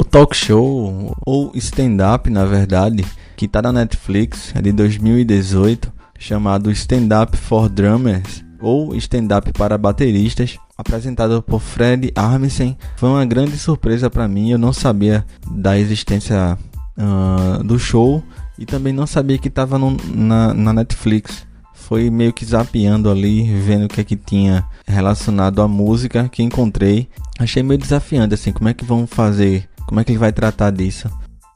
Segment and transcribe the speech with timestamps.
[0.00, 3.04] O talk show, ou stand-up na verdade,
[3.36, 9.52] que está na Netflix, é de 2018, chamado Stand Up for Drummers, ou Stand Up
[9.52, 12.78] para Bateristas, apresentado por Fred Armisen.
[12.96, 16.56] Foi uma grande surpresa para mim, eu não sabia da existência
[16.96, 18.24] uh, do show
[18.58, 21.46] e também não sabia que estava na, na Netflix
[21.90, 26.40] foi meio que zapeando ali, vendo o que é que tinha relacionado à música que
[26.40, 27.08] encontrei.
[27.36, 30.70] Achei meio desafiante assim, como é que vão fazer como é que ele vai tratar
[30.70, 31.10] disso?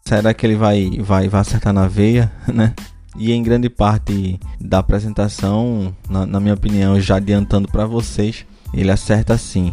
[0.04, 2.74] Será que ele vai, vai, vai acertar na veia, né?
[3.16, 8.90] E em grande parte da apresentação, na, na minha opinião, já adiantando para vocês, ele
[8.90, 9.72] acerta sim.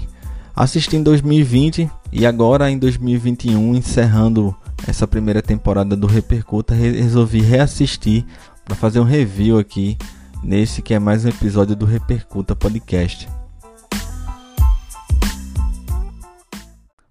[0.56, 4.56] Assisti em 2020 e agora em 2021, encerrando
[4.88, 8.24] essa primeira temporada do Repercuta, resolvi reassistir
[8.64, 9.98] para fazer um review aqui
[10.44, 13.28] nesse que é mais um episódio do Repercuta Podcast.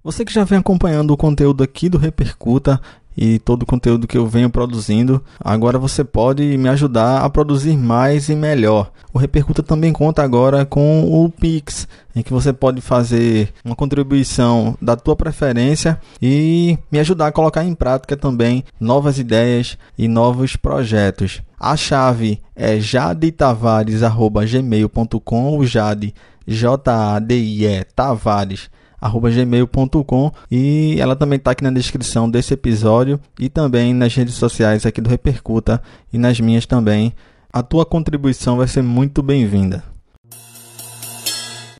[0.03, 2.81] Você que já vem acompanhando o conteúdo aqui do Repercuta
[3.15, 7.77] e todo o conteúdo que eu venho produzindo, agora você pode me ajudar a produzir
[7.77, 8.91] mais e melhor.
[9.12, 14.75] O Repercuta também conta agora com o Pix, em que você pode fazer uma contribuição
[14.81, 20.57] da tua preferência e me ajudar a colocar em prática também novas ideias e novos
[20.57, 21.42] projetos.
[21.59, 26.14] A chave é jadetavares@gmail.com, o Jade
[26.47, 28.70] J A D I E Tavares
[29.09, 34.84] gmail.com e ela também está aqui na descrição desse episódio e também nas redes sociais
[34.84, 37.15] aqui do Repercuta e nas minhas também.
[37.53, 39.83] A tua contribuição vai ser muito bem-vinda.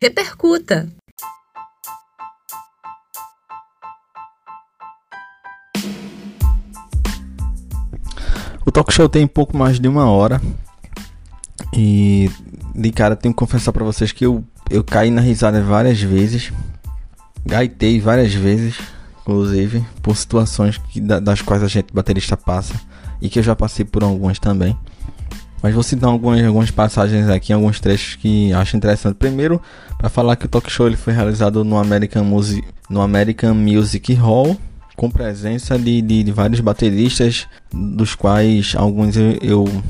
[0.03, 0.89] Repercuta!
[8.65, 10.41] O talk show tem pouco mais de uma hora
[11.73, 12.31] e
[12.75, 16.53] de cara tenho que confessar para vocês que eu, eu caí na risada várias vezes
[17.45, 18.77] gaitei várias vezes,
[19.21, 22.75] inclusive, por situações que, das quais a gente baterista passa
[23.21, 24.77] e que eu já passei por algumas também.
[25.62, 29.17] Mas vou citar algumas, algumas passagens aqui, alguns trechos que acho interessante.
[29.17, 29.61] Primeiro,
[29.99, 34.15] para falar que o talk show ele foi realizado no American Music, no American Music
[34.15, 34.56] Hall,
[34.97, 39.83] com presença de, de, de vários bateristas, dos quais alguns eu, eu,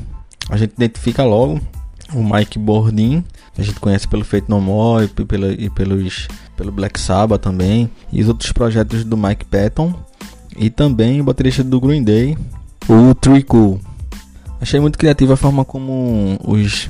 [0.49, 1.61] a gente identifica logo.
[2.13, 3.23] O Mike Bordin,
[3.53, 7.89] que a gente conhece pelo Feito No More e, e pelos pelo Black Sabbath também,
[8.11, 9.93] e os outros projetos do Mike Patton,
[10.55, 12.37] e também o baterista do Green Day,
[12.87, 13.79] o Trico.
[14.59, 16.87] Achei muito criativa a forma como os,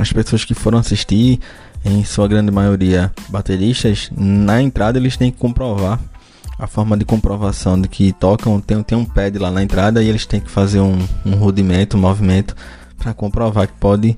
[0.00, 1.38] as pessoas que foram assistir,
[1.84, 6.00] em sua grande maioria bateristas, na entrada eles têm que comprovar
[6.58, 10.08] a forma de comprovação de que tocam, tem, tem um pad lá na entrada e
[10.08, 12.56] eles têm que fazer um, um rudimento, um movimento
[12.96, 14.16] para comprovar que pode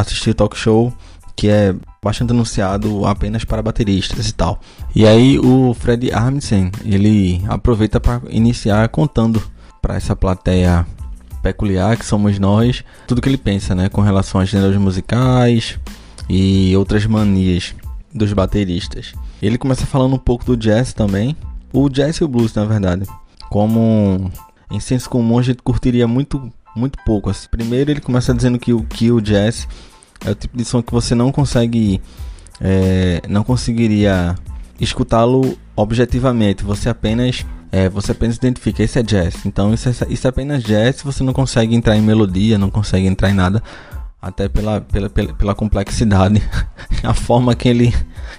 [0.00, 0.92] assistir talk show
[1.36, 4.60] que é bastante anunciado apenas para bateristas e tal.
[4.94, 9.42] E aí o Fred Armisen, ele aproveita para iniciar contando
[9.82, 10.86] para essa plateia
[11.42, 15.78] peculiar que somos nós, tudo que ele pensa, né, com relação a gêneros musicais
[16.28, 17.74] e outras manias
[18.14, 19.12] dos bateristas.
[19.42, 21.36] Ele começa falando um pouco do jazz também,
[21.72, 23.06] o jazz e o blues, na verdade,
[23.50, 24.30] como
[24.70, 27.30] em senso comum a gente curtiria muito muito pouco.
[27.30, 27.48] Assim.
[27.50, 29.68] Primeiro ele começa dizendo que o que o jazz
[30.24, 32.00] é o tipo de som que você não consegue.
[32.60, 34.34] É, não conseguiria
[34.80, 36.64] escutá-lo objetivamente.
[36.64, 37.44] Você apenas.
[37.70, 39.44] É, você apenas identifica, esse é jazz.
[39.44, 41.02] Então isso é, isso é apenas jazz.
[41.02, 43.62] Você não consegue entrar em melodia, não consegue entrar em nada.
[44.22, 46.42] Até pela, pela, pela, pela complexidade.
[47.02, 47.94] A forma que ele,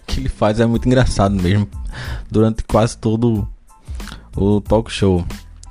[0.07, 1.67] que ele faz é muito engraçado mesmo.
[2.31, 3.47] Durante quase todo
[4.35, 5.25] o talk show.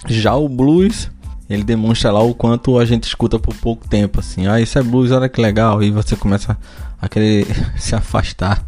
[0.07, 1.11] Já o blues
[1.49, 4.82] ele demonstra lá o quanto a gente escuta por pouco tempo, assim, ah, isso é
[4.82, 6.56] blues, olha que legal, e você começa
[7.00, 7.47] a querer
[7.77, 8.65] se afastar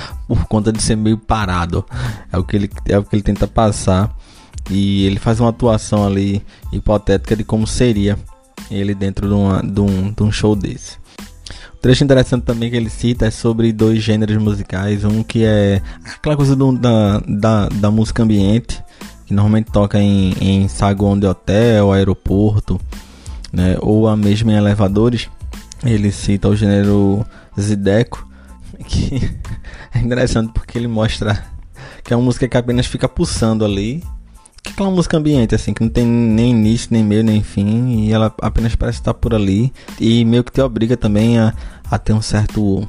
[0.26, 1.84] por conta de ser meio parado.
[2.32, 4.14] É o que ele, é o que ele tenta passar.
[4.70, 8.18] E ele faz uma atuação ali hipotética de como seria
[8.70, 10.96] ele dentro de, uma, de, um, de um show desse.
[11.74, 15.04] O trecho interessante também que ele cita é sobre dois gêneros musicais.
[15.04, 15.80] Um que é
[16.16, 18.82] aquela coisa do, da, da, da música ambiente,
[19.26, 22.80] que normalmente toca em, em saguão de hotel, aeroporto,
[23.52, 25.28] né, ou a mesma em elevadores.
[25.84, 27.26] Ele cita o gênero
[27.60, 28.26] Zideco,
[28.86, 29.30] que
[29.92, 31.44] é interessante porque ele mostra
[32.04, 34.02] que é uma música que apenas fica pulsando ali.
[34.62, 38.04] Que é aquela música ambiente, assim, que não tem nem início, nem meio, nem fim,
[38.04, 39.72] e ela apenas parece estar por ali.
[40.00, 41.52] E meio que te obriga também a,
[41.90, 42.88] a ter um certo,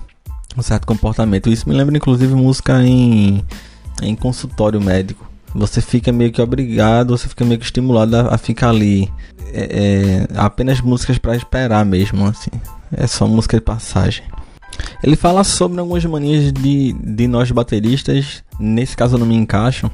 [0.56, 1.50] um certo comportamento.
[1.50, 3.44] Isso me lembra, inclusive, música em,
[4.02, 8.38] em consultório médico você fica meio que obrigado, você fica meio que estimulado a, a
[8.38, 9.12] ficar ali.
[9.54, 12.52] É, é, apenas músicas para esperar mesmo, assim.
[12.92, 14.24] É só música de passagem.
[15.04, 19.90] Ele fala sobre algumas manias de, de nós bateristas, nesse caso eu não me encaixo.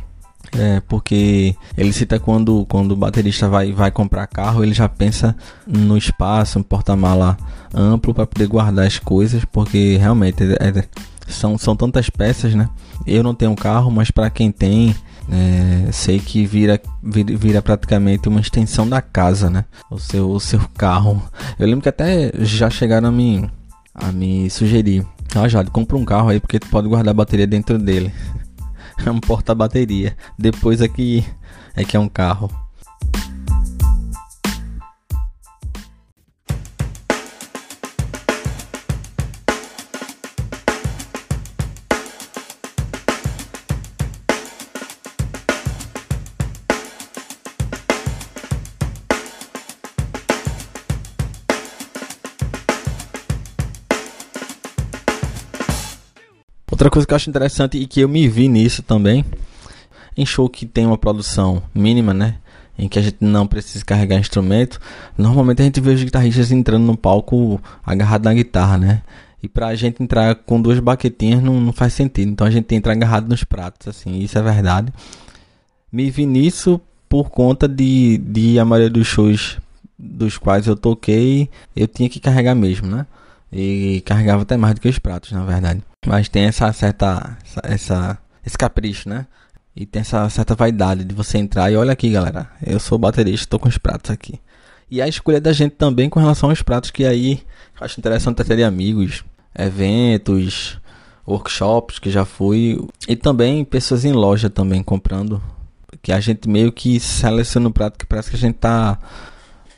[0.55, 5.35] É, porque ele cita quando, quando o baterista vai, vai comprar carro, ele já pensa
[5.65, 7.37] no espaço, um porta-mala
[7.73, 10.85] amplo para poder guardar as coisas, porque realmente é, é,
[11.27, 12.69] são, são tantas peças, né?
[13.07, 14.95] Eu não tenho carro, mas para quem tem,
[15.31, 19.65] é, sei que vira, vira, vira, praticamente uma extensão da casa, né?
[19.89, 21.21] O seu, o seu carro.
[21.57, 23.49] Eu lembro que até já chegaram a me,
[23.93, 25.05] a me sugerir.
[25.35, 28.13] Ah, Jade, compra um carro aí porque tu pode guardar a bateria dentro dele.
[29.05, 30.15] é um porta-bateria.
[30.37, 31.25] Depois é que,
[31.75, 32.49] é que é um carro.
[56.83, 59.23] Outra coisa que eu acho interessante e que eu me vi nisso também,
[60.17, 62.39] em show que tem uma produção mínima, né?
[62.77, 64.81] Em que a gente não precisa carregar instrumento,
[65.17, 69.01] normalmente a gente vê os guitarristas entrando no palco agarrado na guitarra, né?
[69.41, 72.29] E pra gente entrar com duas baquetinhas não, não faz sentido.
[72.29, 74.91] Então a gente entra agarrado nos pratos, assim, isso é verdade.
[75.89, 79.57] Me vi nisso por conta de, de a maioria dos shows
[79.97, 83.05] dos quais eu toquei, eu tinha que carregar mesmo, né?
[83.49, 85.81] E carregava até mais do que os pratos, na verdade.
[86.05, 87.37] Mas tem essa certa.
[87.43, 89.25] Essa, essa, esse capricho, né?
[89.75, 92.47] E tem essa certa vaidade de você entrar e olha aqui, galera.
[92.65, 94.39] Eu sou baterista, tô com os pratos aqui.
[94.89, 97.41] E a escolha da gente também com relação aos pratos, que aí
[97.81, 99.23] acho interessante ter amigos,
[99.57, 100.79] eventos,
[101.25, 102.79] workshops que já fui.
[103.07, 105.41] E também pessoas em loja também comprando.
[106.01, 108.99] Que a gente meio que seleciona o prato que parece que a gente tá,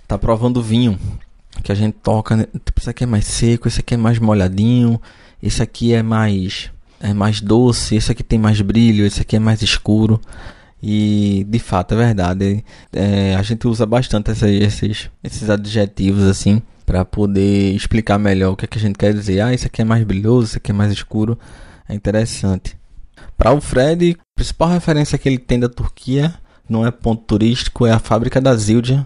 [0.07, 0.99] tá provando vinho.
[1.63, 4.99] Que a gente toca, tipo, isso aqui é mais seco, esse aqui é mais molhadinho
[5.41, 9.39] esse aqui é mais é mais doce, esse aqui tem mais brilho, esse aqui é
[9.39, 10.19] mais escuro.
[10.81, 12.63] E de fato é verdade.
[12.93, 18.55] É, a gente usa bastante essa, esses, esses adjetivos assim para poder explicar melhor o
[18.55, 19.41] que, é que a gente quer dizer.
[19.41, 21.37] Ah, esse aqui é mais brilhoso, esse aqui é mais escuro.
[21.89, 22.77] É interessante.
[23.37, 26.33] Para o Fred, a principal referência que ele tem da Turquia
[26.69, 29.05] não é ponto turístico, é a fábrica da Zildjian.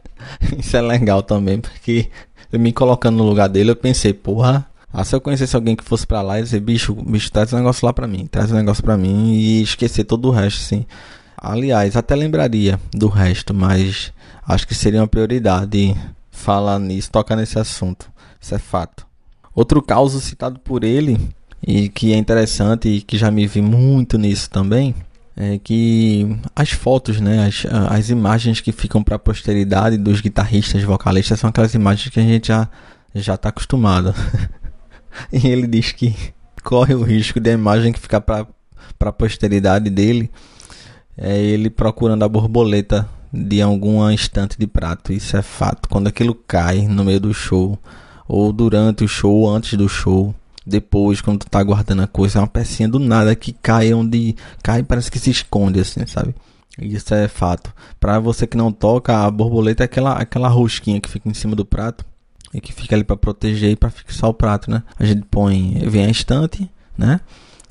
[0.58, 2.10] Isso é legal também, porque
[2.52, 6.06] me colocando no lugar dele, eu pensei, porra, ah, se eu conhecesse alguém que fosse
[6.06, 8.82] para lá e dizer, bicho, bicho, traz um negócio lá pra mim, traz um negócio
[8.82, 10.84] pra mim e esquecer todo o resto, assim.
[11.36, 14.12] Aliás, até lembraria do resto, mas
[14.46, 15.96] acho que seria uma prioridade
[16.30, 18.10] falar nisso, tocar nesse assunto.
[18.40, 19.06] Isso é fato.
[19.54, 21.18] Outro caso citado por ele,
[21.66, 24.94] e que é interessante e que já me vi muito nisso também,
[25.36, 30.82] é que as fotos, né, as, as imagens que ficam para a posteridade dos guitarristas,
[30.82, 32.68] vocalistas, são aquelas imagens que a gente já
[33.14, 34.14] já está acostumado.
[35.32, 36.14] E ele diz que
[36.62, 38.46] corre o risco de a imagem que ficar para
[39.00, 40.30] a posteridade dele
[41.16, 45.12] é ele procurando a borboleta de alguma instante de prato.
[45.12, 45.88] Isso é fato.
[45.88, 47.78] Quando aquilo cai no meio do show,
[48.26, 50.34] ou durante o show, ou antes do show,
[50.66, 54.36] depois, quando tu tá guardando a coisa, é uma pecinha do nada que cai onde
[54.62, 56.34] cai parece que se esconde, assim, sabe?
[56.78, 57.72] Isso é fato.
[57.98, 61.54] Para você que não toca, a borboleta é aquela, aquela rosquinha que fica em cima
[61.54, 62.04] do prato
[62.52, 64.82] e que fica ali para proteger e para fixar o prato, né?
[64.98, 67.20] A gente põe, vem a estante, né?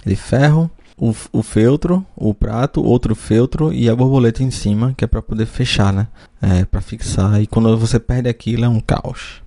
[0.05, 5.03] De ferro, o, o feltro, o prato, outro feltro e a borboleta em cima, que
[5.03, 6.07] é para poder fechar, né?
[6.41, 7.41] É, para fixar.
[7.41, 9.41] E quando você perde aquilo é um caos.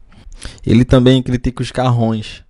[0.67, 2.43] Ele também critica os carrões,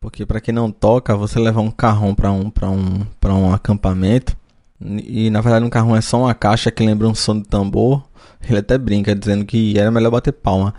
[0.00, 3.52] porque para quem não toca, você levar um carrão para um para um para um
[3.52, 4.36] acampamento
[4.80, 8.02] e na verdade um carrão é só uma caixa que lembra um som de tambor.
[8.48, 10.74] Ele até brinca dizendo que era melhor bater palma.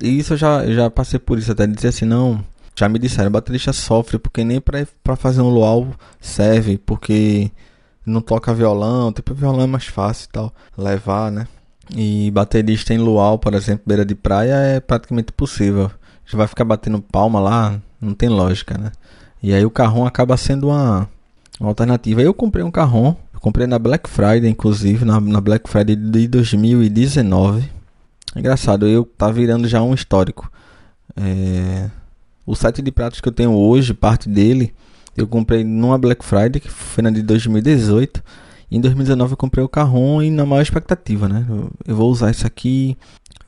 [0.00, 2.44] E isso eu já, já passei por isso, até dizer assim, não.
[2.78, 5.88] Já me disseram, baterista sofre porque nem pra fazer um luau
[6.20, 7.50] serve, porque
[8.04, 11.48] não toca violão, tipo violão é mais fácil e tal, levar, né?
[11.94, 15.90] E baterista em luau, por exemplo, beira de praia é praticamente possível.
[16.26, 18.92] Já vai ficar batendo palma lá, não tem lógica, né?
[19.42, 21.08] E aí o carrão acaba sendo uma,
[21.58, 22.20] uma alternativa.
[22.20, 26.28] Eu comprei um carrão, eu comprei na Black Friday, inclusive, na, na Black Friday de
[26.28, 27.75] 2019.
[28.36, 30.50] Engraçado, eu tá virando já um histórico.
[31.16, 31.90] É...
[32.44, 34.72] O site de pratos que eu tenho hoje, parte dele,
[35.16, 38.22] eu comprei numa Black Friday, que foi na de 2018.
[38.70, 41.44] E em 2019 eu comprei o Carron e na maior expectativa, né?
[41.48, 42.96] Eu, eu vou usar isso aqui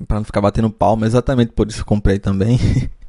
[0.07, 2.59] para não ficar batendo palma, exatamente por isso eu comprei também.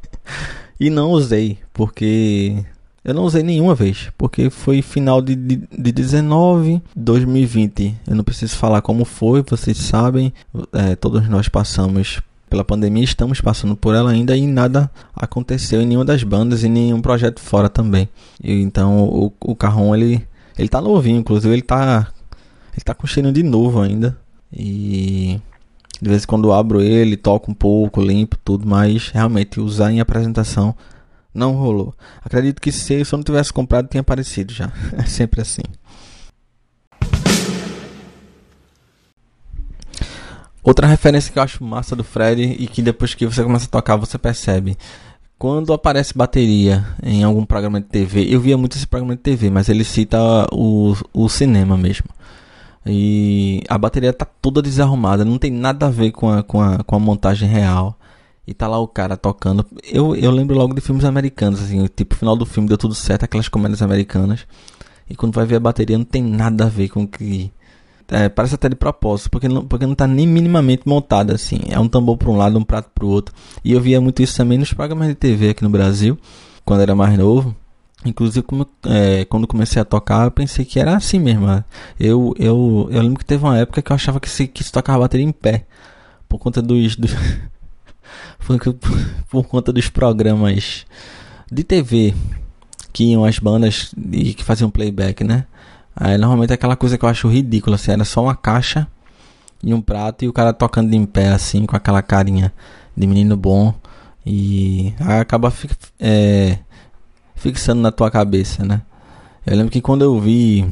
[0.80, 2.64] e não usei, porque
[3.10, 7.96] eu não usei nenhuma vez, porque foi final de, de, de 19, 2020.
[8.08, 10.32] Eu não preciso falar como foi, vocês sabem,
[10.72, 15.88] é, todos nós passamos pela pandemia, estamos passando por ela ainda e nada aconteceu em
[15.88, 18.08] nenhuma das bandas e nenhum projeto fora também.
[18.44, 20.24] E, então o, o Carron ele,
[20.56, 22.12] ele tá novinho, inclusive ele tá
[22.74, 24.16] Ele tá com cheiro de novo ainda.
[24.54, 25.40] E
[26.00, 30.00] de vez em quando abro ele, toco um pouco, limpo tudo, mas realmente usar em
[30.00, 30.76] apresentação
[31.34, 31.94] não rolou.
[32.24, 34.72] Acredito que se eu não tivesse comprado, tinha aparecido já.
[34.98, 35.62] É sempre assim.
[40.62, 43.70] Outra referência que eu acho massa do Fred e que depois que você começa a
[43.70, 44.78] tocar você percebe.
[45.38, 49.50] Quando aparece bateria em algum programa de TV, eu via muito esse programa de TV,
[49.50, 50.20] mas ele cita
[50.52, 52.08] o, o cinema mesmo.
[52.86, 56.84] E a bateria tá toda desarrumada, não tem nada a ver com a, com a,
[56.84, 57.99] com a montagem real.
[58.50, 59.64] E tá lá o cara tocando.
[59.84, 63.24] Eu, eu lembro logo de filmes americanos, assim, tipo, final do filme deu tudo certo,
[63.24, 64.48] aquelas comédias americanas.
[65.08, 67.52] E quando vai ver a bateria não tem nada a ver com o que
[68.08, 71.60] é, parece até de propósito, porque não, porque não tá nem minimamente montada assim.
[71.70, 73.36] É um tambor para um lado, um prato para o outro.
[73.64, 76.18] E eu via muito isso também nos programas de TV aqui no Brasil,
[76.66, 77.56] quando era mais novo.
[78.04, 81.46] Inclusive, como, é, quando comecei a tocar, eu pensei que era assim mesmo.
[82.00, 84.72] Eu, eu, eu lembro que teve uma época que eu achava que se, que se
[84.72, 85.68] tocava bateria em pé,
[86.28, 86.96] por conta dos.
[86.96, 87.12] dos
[89.30, 90.86] por conta dos programas
[91.52, 92.14] de TV
[92.92, 95.46] que iam as bandas e que faziam playback, né?
[95.96, 98.88] Aí normalmente é aquela coisa que eu acho ridícula, assim, era só uma caixa
[99.62, 102.54] e um prato e o cara tocando em pé, assim, com aquela carinha
[102.96, 103.74] de menino bom.
[104.26, 106.60] E aí acaba fi é,
[107.36, 108.82] fixando na tua cabeça, né?
[109.46, 110.66] Eu lembro que quando eu vi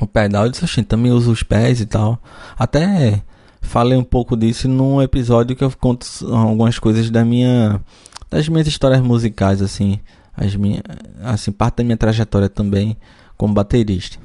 [0.00, 2.18] o pedal, eu disse, também uso os pés e tal.
[2.58, 3.22] Até
[3.62, 7.80] falei um pouco disso num episódio que eu conto algumas coisas da minha
[8.28, 9.98] das minhas histórias musicais assim,
[10.36, 10.82] as minhas
[11.22, 12.96] assim, parte da minha trajetória também
[13.36, 14.18] como baterista.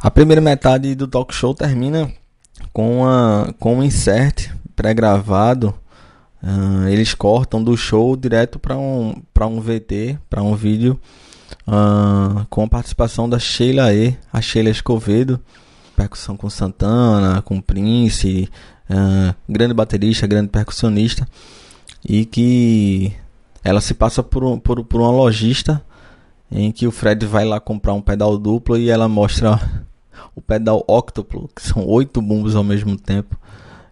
[0.00, 2.10] A primeira metade do talk show termina
[2.72, 5.74] com, a, com um insert pré-gravado.
[6.42, 11.00] Uh, eles cortam do show direto para um, um VT, para um vídeo,
[11.66, 15.40] uh, com a participação da Sheila E, a Sheila Escovedo,
[15.94, 18.48] percussão com Santana, com Prince,
[18.90, 21.26] uh, grande baterista, grande percussionista,
[22.04, 23.12] e que
[23.62, 25.82] ela se passa por, um, por, por uma lojista
[26.50, 29.58] em que o Fred vai lá comprar um pedal duplo e ela mostra
[30.36, 33.38] o pedal octuplo, que são oito bumbos ao mesmo tempo.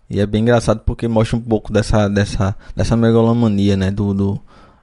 [0.08, 4.40] E é bem engraçado porque mostra um pouco dessa dessa dessa megalomania, né, do, do,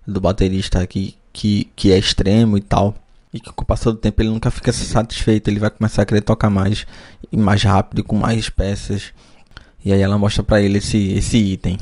[0.07, 2.95] do baterista aqui que, que é extremo e tal.
[3.33, 6.05] E que com o passar do tempo ele nunca fica satisfeito, ele vai começar a
[6.05, 6.87] querer tocar mais
[7.31, 9.13] e mais rápido com mais peças.
[9.85, 11.77] E aí ela mostra para ele esse esse item.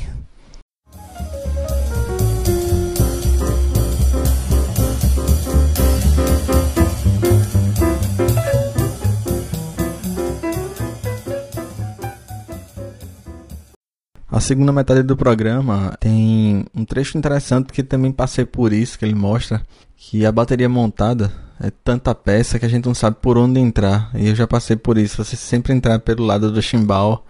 [14.38, 19.03] A segunda metade do programa tem um trecho interessante que também passei por isso, que
[19.03, 19.63] ele mostra
[19.96, 24.12] que a bateria montada é tanta peça que a gente não sabe por onde entrar.
[24.13, 25.25] E eu já passei por isso.
[25.25, 27.25] Você sempre entrar pelo lado do chimbal,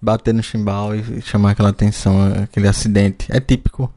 [0.00, 3.26] bater no chimbal e chamar aquela atenção, aquele acidente.
[3.28, 3.92] É típico.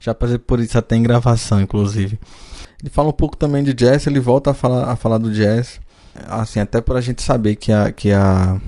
[0.00, 2.18] Já passei por isso até em gravação, inclusive.
[2.80, 5.78] Ele fala um pouco também de jazz, ele volta a falar, a falar do jazz.
[6.30, 8.58] Assim, até por a gente saber que a, que a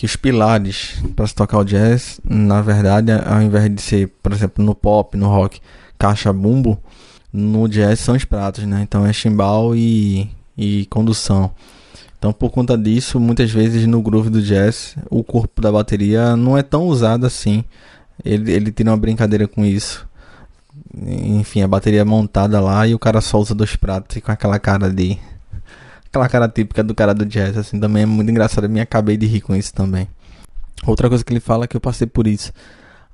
[0.00, 4.32] que os pilares para se tocar o jazz, na verdade, ao invés de ser, por
[4.32, 5.60] exemplo, no pop, no rock,
[5.98, 6.82] caixa bumbo,
[7.30, 8.80] no jazz são os pratos, né?
[8.80, 10.26] Então é chimbal e,
[10.56, 11.50] e condução.
[12.18, 16.56] Então, por conta disso, muitas vezes no groove do jazz, o corpo da bateria não
[16.56, 17.62] é tão usado assim.
[18.24, 20.08] Ele, ele tira uma brincadeira com isso.
[20.96, 24.32] Enfim, a bateria é montada lá e o cara só usa dois pratos e com
[24.32, 25.18] aquela cara de
[26.10, 28.64] aquela cara típica do cara do jazz, assim, também é muito engraçado.
[28.64, 30.08] Eu me acabei de rir com isso também.
[30.84, 32.52] Outra coisa que ele fala é que eu passei por isso.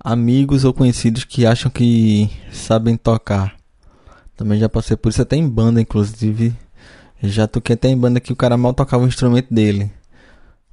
[0.02, 3.54] Amigos ou conhecidos que acham que sabem tocar.
[4.36, 6.54] Também já passei por isso até em banda, inclusive.
[7.22, 9.90] Já toquei até em banda que o cara mal tocava o instrumento dele.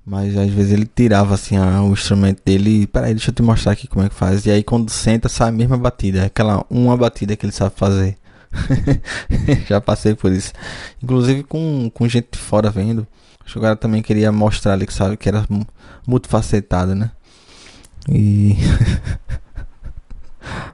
[0.05, 3.71] Mas às vezes ele tirava assim o instrumento dele e peraí, deixa eu te mostrar
[3.71, 4.45] aqui como é que faz.
[4.45, 8.17] E aí quando senta sai a mesma batida, aquela uma batida que ele sabe fazer.
[9.67, 10.53] Já passei por isso.
[11.01, 13.07] Inclusive com, com gente de fora vendo.
[13.43, 15.45] Acho que o cara também queria mostrar ali que sabe que era
[16.07, 17.11] muito facetado, né?
[18.09, 18.55] E.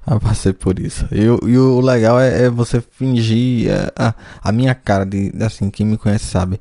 [0.05, 1.07] Eu passei por isso.
[1.11, 5.31] E, e o legal é, é você fingir a, é, a, a, minha cara de
[5.41, 6.59] assim, quem me conhece sabe.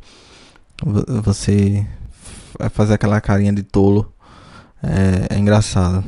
[1.25, 1.87] Você
[2.71, 4.13] fazer aquela carinha de tolo.
[4.83, 6.05] É, é engraçado.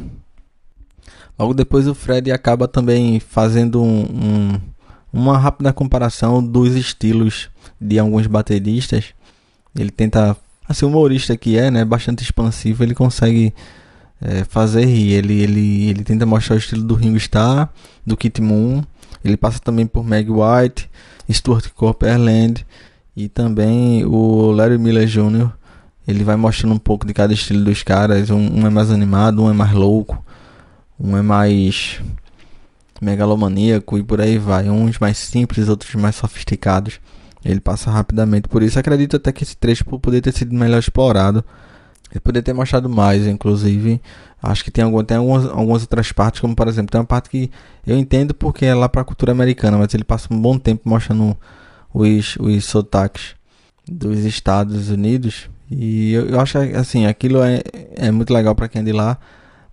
[1.39, 4.61] Logo depois o Fred acaba também fazendo um, um
[5.13, 7.49] uma rápida comparação dos estilos
[7.81, 9.07] de alguns bateristas.
[9.77, 10.37] Ele tenta,
[10.69, 13.55] assim, humorista que é, né, bastante expansivo, ele consegue
[14.21, 15.13] é, fazer rir.
[15.13, 17.69] Ele, ele, ele tenta mostrar o estilo do Ringo Starr,
[18.07, 18.83] do Kit Moon.
[19.25, 20.89] Ele passa também por Meg White,
[21.31, 22.65] Stuart Copeland
[23.17, 25.51] e também o Larry Miller Jr.
[26.07, 28.31] ele vai mostrando um pouco de cada estilo dos caras.
[28.31, 30.25] Um, um é mais animado, um é mais louco,
[30.99, 32.01] um é mais
[33.01, 34.69] megalomaníaco e por aí vai.
[34.69, 37.01] Uns mais simples, outros mais sofisticados.
[37.45, 38.49] Ele passa rapidamente.
[38.49, 41.45] Por isso acredito até que esse trecho poderia ter sido melhor explorado.
[42.11, 44.01] Ele poderia ter mostrado mais, inclusive.
[44.43, 47.29] Acho que tem, algum, tem algumas, algumas outras partes, como por exemplo, tem uma parte
[47.29, 47.51] que
[47.87, 50.89] eu entendo porque é lá para a cultura americana, mas ele passa um bom tempo
[50.89, 51.37] mostrando
[51.93, 53.35] os, os sotaques
[53.87, 55.49] dos Estados Unidos.
[55.71, 57.63] E eu, eu acho assim, aquilo é,
[57.97, 59.19] é muito legal para quem é de lá,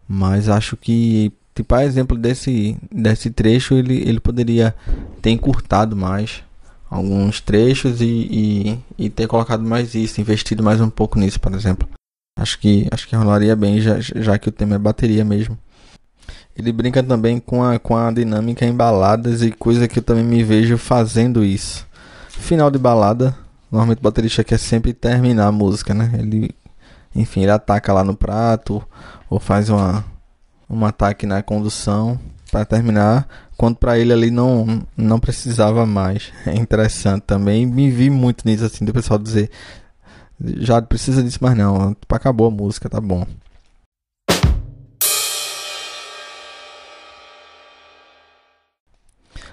[0.08, 4.76] mas acho que, tipo, a exemplo desse, desse trecho, ele, ele poderia
[5.22, 6.44] ter encurtado mais
[6.90, 11.54] alguns trechos e, e, e ter colocado mais isso, investido mais um pouco nisso, por
[11.54, 11.90] exemplo.
[12.38, 15.58] Acho que acho que rolaria bem, já, já que o tema é bateria mesmo.
[16.56, 20.24] Ele brinca também com a, com a dinâmica em baladas e coisa que eu também
[20.24, 21.88] me vejo fazendo isso.
[22.30, 23.36] Final de balada,
[23.72, 26.12] normalmente o baterista quer sempre terminar a música, né?
[26.20, 26.52] Ele,
[27.16, 28.84] enfim, ele ataca lá no prato
[29.30, 30.06] ou faz uma,
[30.70, 32.20] um ataque na condução
[32.52, 36.32] para terminar, quando para ele ali não não precisava mais.
[36.46, 37.66] É interessante também.
[37.66, 39.50] Me vi muito nisso assim do pessoal dizer
[40.40, 41.94] já precisa disso mais não.
[41.94, 43.26] Tipo, acabou a música, tá bom.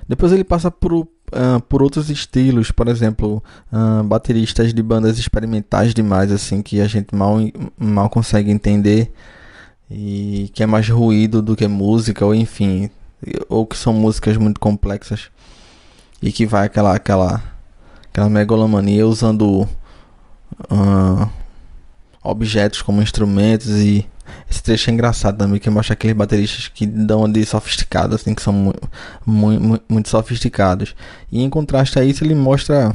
[0.07, 1.09] Depois ele passa por, uh,
[1.67, 3.43] por outros estilos, por exemplo,
[3.73, 7.39] uh, bateristas de bandas experimentais demais, assim, que a gente mal,
[7.79, 9.11] mal consegue entender
[9.91, 12.91] e que é mais ruído do que música, ou enfim,
[13.49, 15.31] ou que são músicas muito complexas
[16.23, 17.43] e que vai aquela aquela
[18.11, 19.69] aquela megalomania usando
[20.71, 21.29] uh,
[22.23, 24.07] objetos como instrumentos e
[24.51, 28.43] esse trecho é engraçado também, que mostra aqueles bateristas que dão de sofisticados, assim, que
[28.43, 28.91] são muito,
[29.27, 30.95] muito, muito sofisticados.
[31.31, 32.95] E em contraste a isso, ele mostra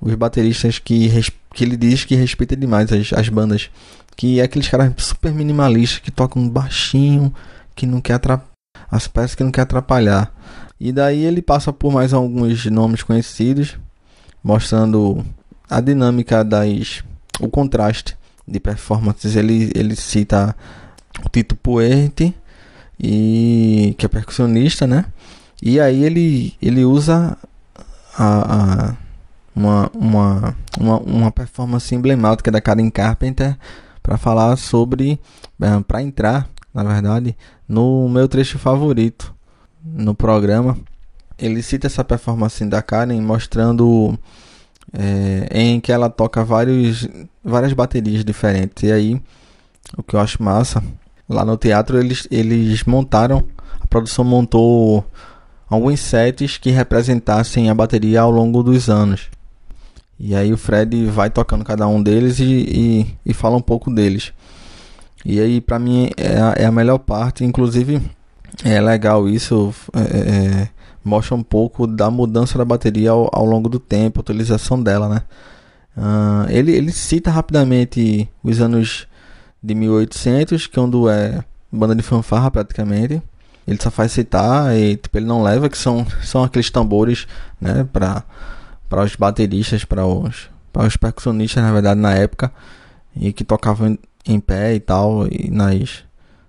[0.00, 1.08] os bateristas que,
[1.54, 3.70] que ele diz que respeita demais as, as bandas.
[4.16, 7.32] Que é aqueles caras super minimalistas que tocam baixinho,
[7.74, 8.50] que não quer atrapalhar.
[8.90, 10.32] As peças que não quer atrapalhar.
[10.78, 13.78] E daí ele passa por mais alguns nomes conhecidos,
[14.42, 15.24] mostrando
[15.68, 17.02] a dinâmica das.
[17.40, 19.36] o contraste de performances.
[19.36, 20.54] Ele, ele cita
[21.24, 22.34] o Tito Puente,
[22.98, 25.04] e, que é percussionista, né?
[25.62, 27.36] E aí ele, ele usa
[28.16, 28.96] a, a
[29.54, 33.56] uma, uma, uma, uma performance emblemática da Karen Carpenter
[34.06, 35.18] para falar sobre.
[35.60, 37.36] Eh, para entrar, na verdade,
[37.68, 39.34] no meu trecho favorito
[39.84, 40.78] no programa.
[41.36, 44.16] Ele cita essa performance da Karen mostrando
[44.92, 47.08] é, em que ela toca vários,
[47.44, 48.84] várias baterias diferentes.
[48.84, 49.20] E aí,
[49.96, 50.82] o que eu acho massa,
[51.28, 53.44] lá no teatro eles, eles montaram,
[53.80, 55.04] a produção montou
[55.68, 59.28] alguns sets que representassem a bateria ao longo dos anos.
[60.18, 63.90] E aí o Fred vai tocando cada um deles e, e, e fala um pouco
[63.92, 64.32] deles.
[65.24, 68.00] E aí para mim é a, é a melhor parte, inclusive
[68.64, 69.74] é legal isso.
[69.92, 70.68] É, é,
[71.04, 75.08] mostra um pouco da mudança da bateria ao, ao longo do tempo, a utilização dela,
[75.08, 75.22] né?
[75.96, 79.06] Uh, ele, ele cita rapidamente os anos
[79.62, 83.22] de 1800, que é quando é banda de fanfarra praticamente.
[83.66, 87.26] Ele só faz citar e tipo, ele não leva, que são, são aqueles tambores
[87.60, 87.86] né,
[88.88, 92.52] para os bateristas, para os, os percussionistas, na verdade, na época,
[93.14, 96.04] e que tocavam em, em pé e tal, e nas,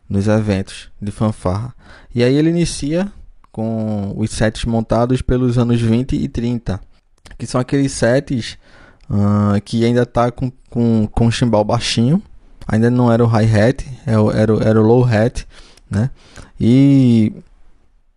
[0.09, 1.73] nos eventos de fanfarra.
[2.13, 3.11] E aí ele inicia
[3.51, 6.79] com os sets montados pelos anos 20 e 30,
[7.37, 8.57] que são aqueles sets
[9.09, 12.21] uh, que ainda tá com, com, com chimbal baixinho,
[12.67, 15.47] ainda não era o hi-hat, era, é era, era o low-hat,
[15.89, 16.09] né?
[16.59, 17.33] E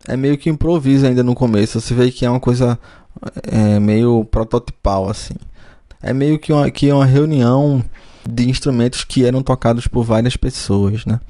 [0.06, 2.78] é meio que improviso ainda no começo, você vê que é uma coisa
[3.42, 5.34] é, meio prototipal assim.
[6.02, 7.84] É meio que uma, que uma reunião
[8.28, 11.20] de instrumentos que eram tocados por várias pessoas, né?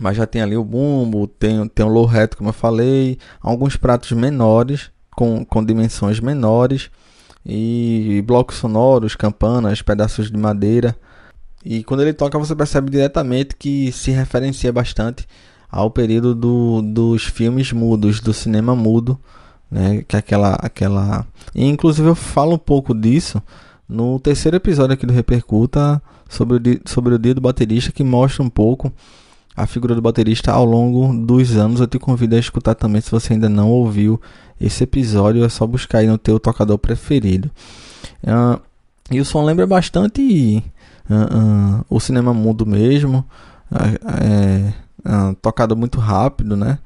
[0.00, 4.12] Mas já tem ali o bumbo, tem, tem o hat, como eu falei, alguns pratos
[4.12, 6.90] menores, com, com dimensões menores,
[7.44, 10.94] e blocos sonoros, campanas, pedaços de madeira.
[11.64, 15.26] E quando ele toca, você percebe diretamente que se referencia bastante
[15.70, 19.18] ao período do, dos filmes mudos, do cinema mudo,
[19.70, 20.02] né?
[20.06, 21.26] Que é aquela, aquela.
[21.54, 23.42] E, inclusive eu falo um pouco disso
[23.88, 28.42] no terceiro episódio aqui do Repercuta sobre o, sobre o dia do baterista, que mostra
[28.42, 28.92] um pouco
[29.56, 31.80] a figura do baterista ao longo dos anos.
[31.80, 34.20] Eu te convido a escutar também se você ainda não ouviu
[34.60, 37.50] esse episódio, é só buscar aí no teu tocador preferido.
[38.22, 38.60] Uh,
[39.10, 40.62] e o som lembra bastante
[41.08, 43.24] uh, uh, o cinema mudo mesmo,
[44.20, 44.72] é,
[45.42, 46.78] tocado muito rápido, né?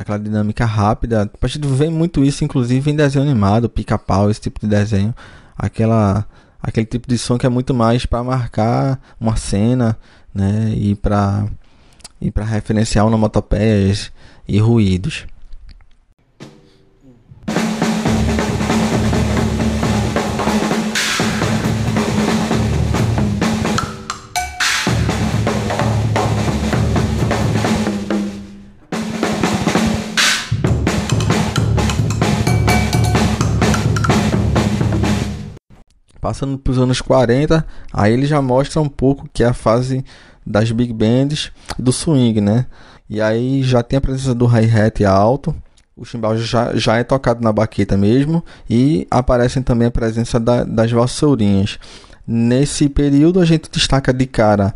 [0.00, 1.30] Aquela dinâmica rápida.
[1.38, 5.14] A gente vê muito isso, inclusive em desenho animado, pica-pau, esse tipo de desenho.
[5.54, 6.26] Aquela
[6.62, 9.98] aquele tipo de som que é muito mais para marcar uma cena,
[10.34, 11.46] né, e para
[12.18, 14.10] e para referenciar onomatopeias
[14.48, 15.26] e ruídos.
[36.20, 40.04] Passando para os anos 40, aí ele já mostra um pouco que é a fase
[40.46, 42.66] das big bands do swing, né?
[43.08, 45.54] E aí já tem a presença do hi-hat alto,
[45.96, 50.64] o chimbal já, já é tocado na baqueta mesmo e aparecem também a presença da,
[50.64, 51.78] das vassourinhas.
[52.26, 54.74] Nesse período a gente destaca de cara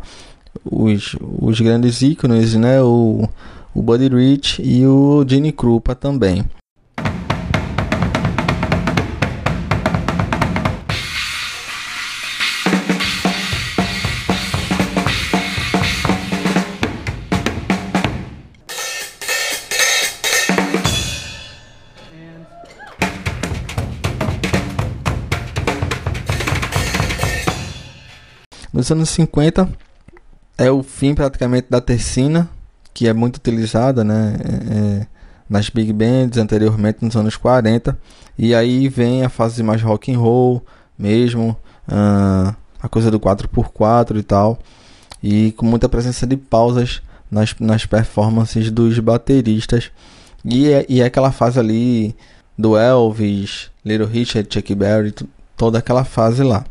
[0.63, 2.81] os, os grandes ícones, né?
[2.81, 3.27] O,
[3.73, 6.45] o Buddy Rich e o Gene Krupa também.
[28.85, 29.67] Nos anos 50
[30.59, 32.47] é o fim praticamente da tercina,
[32.93, 35.07] que é muito utilizada né, é, é,
[35.49, 37.97] nas big bands anteriormente nos anos 40.
[38.37, 40.63] E aí vem a fase mais rock and roll
[40.99, 44.59] mesmo, uh, a coisa do 4x4 e tal.
[45.23, 49.89] E com muita presença de pausas nas, nas performances dos bateristas.
[50.45, 52.15] E é, e é aquela fase ali
[52.55, 55.11] do Elvis, Little Richard, Chuck Berry,
[55.57, 56.63] toda aquela fase lá.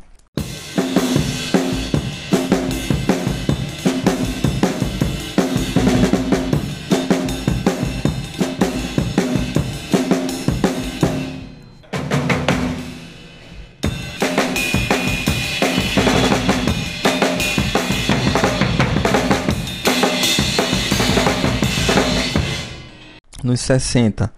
[23.65, 24.31] 60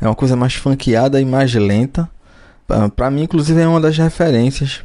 [0.00, 2.10] é uma coisa mais funkeada e mais lenta.
[2.96, 4.82] Para mim, inclusive, é uma das referências.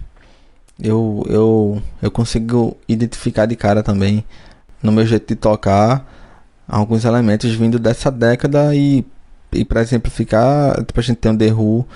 [0.79, 4.23] Eu, eu, eu consigo identificar de cara também
[4.81, 6.05] no meu jeito de tocar
[6.67, 9.03] alguns elementos vindo dessa década e,
[9.51, 11.87] e para exemplificar, tipo, a gente tem o The Who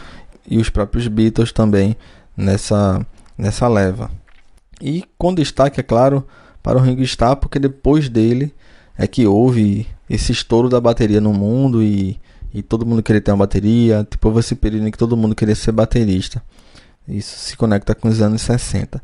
[0.50, 1.96] e os próprios Beatles também
[2.36, 3.06] nessa,
[3.38, 4.10] nessa leva.
[4.82, 6.26] E com destaque, é claro,
[6.64, 8.52] para o Ringo Starr, porque depois dele
[8.98, 12.20] é que houve esse estouro da bateria no mundo e,
[12.54, 14.06] e todo mundo queria ter uma bateria.
[14.10, 16.44] Tipo, houve esse período em que todo mundo queria ser baterista.
[17.08, 19.02] Isso se conecta com os anos 60.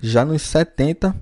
[0.00, 1.14] Já nos 70,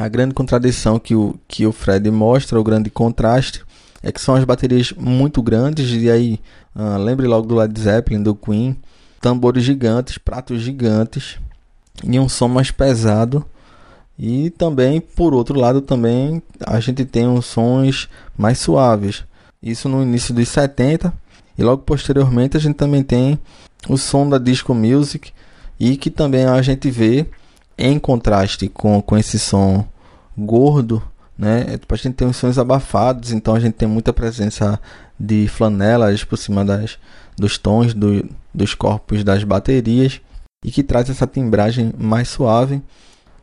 [0.00, 3.62] a grande contradição que o, que o Fred mostra, o grande contraste,
[4.02, 6.40] é que são as baterias muito grandes, e aí
[6.74, 8.74] uh, lembre logo do Led Zeppelin, do Queen,
[9.20, 11.38] tambores gigantes, pratos gigantes,
[12.02, 13.44] e um som mais pesado.
[14.18, 18.08] E também, por outro lado, também a gente tem uns sons
[18.38, 19.24] mais suaves.
[19.62, 21.12] Isso no início dos 70
[21.58, 23.38] e logo posteriormente a gente também tem
[23.86, 25.30] o som da disco music
[25.78, 27.26] e que também a gente vê
[27.76, 29.86] em contraste com, com esse som
[30.40, 31.02] gordo,
[31.38, 31.64] né?
[31.68, 34.80] É, tipo, a gente tem os sons abafados, então a gente tem muita presença
[35.18, 36.98] de flanelas por cima das,
[37.36, 40.20] dos tons do, dos corpos das baterias
[40.64, 42.82] e que traz essa timbragem mais suave,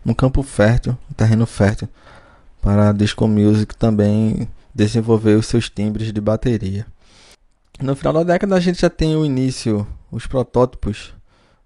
[0.05, 1.87] um campo fértil, um terreno fértil
[2.61, 6.85] para a disco music também desenvolver os seus timbres de bateria.
[7.79, 11.13] No final da década a gente já tem o início, os protótipos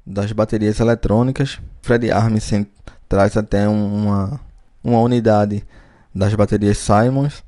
[0.05, 1.59] das baterias eletrônicas.
[1.81, 2.67] Fred Armisen
[3.07, 4.39] traz até uma,
[4.83, 5.63] uma unidade
[6.13, 7.43] das baterias Simons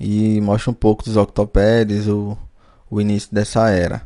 [0.00, 2.36] e mostra um pouco dos octopads, o,
[2.90, 4.02] o início dessa era.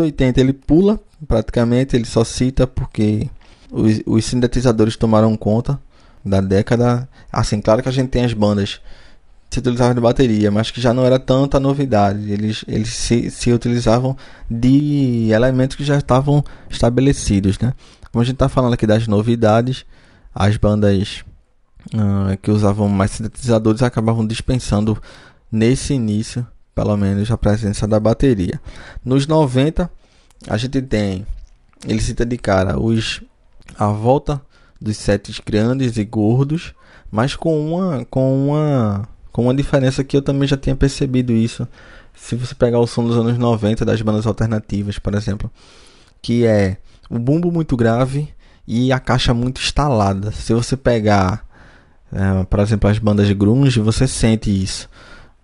[0.00, 3.28] 80 ele pula, praticamente, ele só cita porque
[3.70, 5.80] os, os sintetizadores tomaram conta
[6.24, 7.08] da década.
[7.32, 8.80] Assim, claro que a gente tem as bandas
[9.50, 12.30] se utilizavam de bateria, mas que já não era tanta novidade.
[12.30, 14.16] Eles, eles se, se utilizavam
[14.48, 17.74] de elementos que já estavam estabelecidos, né?
[18.12, 19.84] Como a gente está falando aqui das novidades,
[20.32, 21.24] as bandas
[21.94, 25.00] uh, que usavam mais sintetizadores acabavam dispensando
[25.50, 28.60] nesse início, pelo menos, a presença da bateria.
[29.04, 29.90] Nos 90,
[30.48, 31.26] a gente tem,
[31.86, 33.22] ele cita de cara, os
[33.78, 34.40] a volta
[34.80, 36.74] dos sets grandes e gordos,
[37.10, 41.66] mas com uma com uma com uma diferença que eu também já tinha percebido isso.
[42.14, 45.50] Se você pegar o som dos anos 90 das bandas alternativas, por exemplo,
[46.20, 46.78] que é
[47.08, 48.28] o bumbo muito grave
[48.66, 50.30] e a caixa muito instalada.
[50.32, 51.46] Se você pegar,
[52.12, 54.88] é, por exemplo, as bandas de grunge, você sente isso.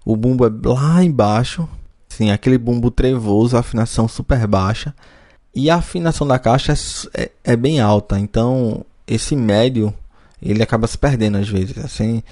[0.07, 1.69] O bumbo é lá embaixo,
[2.09, 4.95] sim, aquele bumbo trevoso, afinação super baixa,
[5.53, 6.73] e a afinação da caixa
[7.13, 8.17] é, é, é bem alta.
[8.17, 9.93] Então, esse médio
[10.41, 11.77] ele acaba se perdendo às vezes.
[11.79, 12.23] Assim,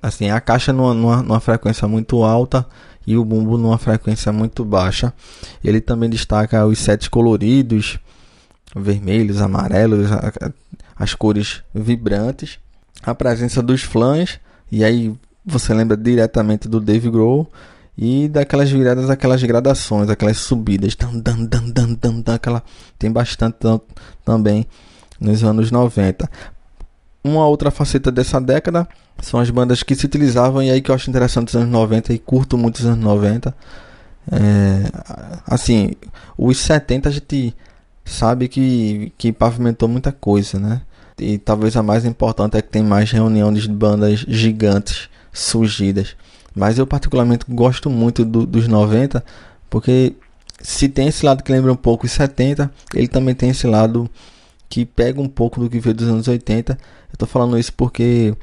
[0.00, 2.64] assim a caixa numa, numa, numa, frequência muito alta
[3.04, 5.12] e o bumbo numa frequência muito baixa.
[5.64, 7.98] Ele também destaca os sets coloridos,
[8.76, 10.08] vermelhos, amarelos,
[10.94, 12.60] as cores vibrantes,
[13.02, 14.38] a presença dos flãs
[14.70, 15.12] e aí
[15.48, 17.50] você lembra diretamente do Dave Grohl
[17.96, 22.62] e daquelas viradas, aquelas gradações, aquelas subidas, dan, dan, dan, dan, dan, dan, aquela
[22.98, 23.56] tem bastante
[24.24, 24.66] também
[25.20, 26.30] nos anos 90.
[27.24, 28.86] Uma outra faceta dessa década
[29.20, 32.12] são as bandas que se utilizavam, e aí que eu acho interessante dos anos 90
[32.12, 33.54] e curto muito os anos 90.
[34.30, 34.82] É,
[35.46, 35.92] assim,
[36.36, 37.56] os 70 a gente
[38.04, 40.82] sabe que, que pavimentou muita coisa, né?
[41.18, 45.08] E talvez a mais importante é que tem mais reuniões de bandas gigantes
[45.40, 46.16] surgidas.
[46.54, 49.24] Mas eu particularmente gosto muito do, dos 90,
[49.70, 50.14] porque
[50.60, 54.10] se tem esse lado que lembra um pouco os 70, ele também tem esse lado
[54.68, 56.72] que pega um pouco do que veio dos anos 80.
[56.72, 58.34] Eu tô falando isso porque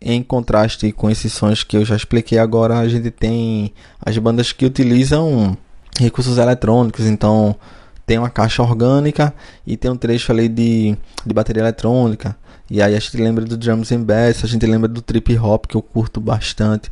[0.00, 3.72] em contraste com esses sons que eu já expliquei agora, a gente tem
[4.04, 5.56] as bandas que utilizam
[5.98, 7.56] recursos eletrônicos, então
[8.04, 9.32] tem uma caixa orgânica
[9.66, 12.36] e tem um trecho ali de, de bateria eletrônica.
[12.72, 15.66] E aí a gente lembra do drums and bass, a gente lembra do trip hop
[15.66, 16.90] que eu curto bastante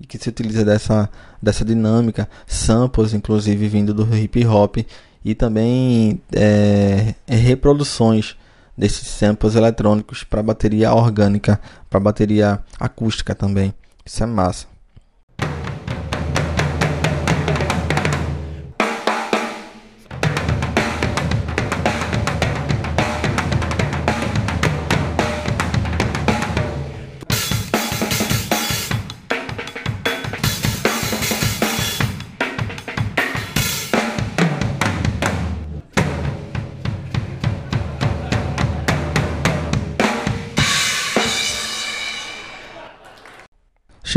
[0.00, 1.10] e que se utiliza dessa,
[1.42, 4.76] dessa dinâmica, samples inclusive vindo do hip hop
[5.24, 8.36] e também é, reproduções
[8.78, 11.60] desses samples eletrônicos para bateria orgânica,
[11.90, 13.74] para bateria acústica também.
[14.04, 14.75] Isso é massa.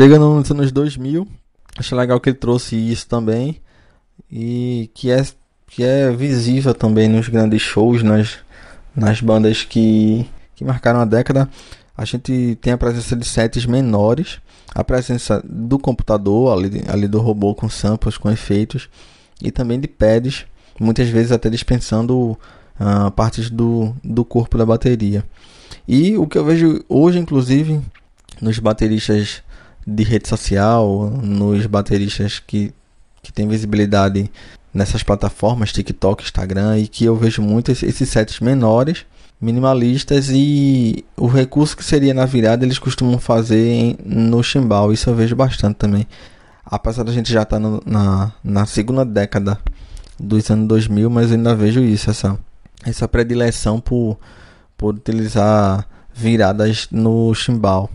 [0.00, 1.28] Chegando nos anos 2000,
[1.76, 3.60] acho legal que ele trouxe isso também
[4.32, 5.22] e que é
[5.66, 8.38] que é visível também nos grandes shows, nas,
[8.96, 11.50] nas bandas que, que marcaram a década.
[11.94, 14.40] A gente tem a presença de sets menores,
[14.74, 18.88] a presença do computador, ali, ali do robô com samples, com efeitos,
[19.42, 20.46] e também de pads,
[20.80, 22.38] muitas vezes até dispensando
[22.80, 25.22] uh, partes do, do corpo da bateria.
[25.86, 27.82] E o que eu vejo hoje, inclusive,
[28.40, 29.42] nos bateristas
[29.86, 32.72] de rede social, nos bateristas que,
[33.22, 34.30] que têm visibilidade
[34.72, 39.04] nessas plataformas, TikTok, Instagram, e que eu vejo muito esses sets menores,
[39.40, 45.14] minimalistas, e o recurso que seria na virada eles costumam fazer no chimbal, isso eu
[45.14, 46.06] vejo bastante também.
[46.64, 49.58] Apesar da gente já estar tá na, na segunda década
[50.18, 52.38] dos anos 2000, mas eu ainda vejo isso, essa,
[52.84, 54.18] essa predileção por,
[54.76, 57.90] por utilizar viradas no chimbal.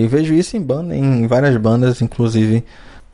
[0.00, 2.64] E vejo isso em banda, em várias bandas, inclusive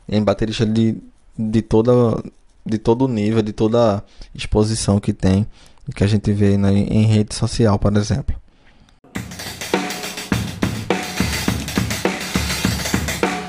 [0.07, 0.95] em baterista de,
[1.37, 2.23] de toda
[2.65, 4.01] de todo o nível, de toda
[4.33, 5.45] exposição que tem,
[5.93, 8.33] que a gente vê na, em rede social, por exemplo.